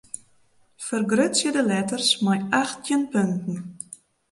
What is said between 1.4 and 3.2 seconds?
de letters mei achttjin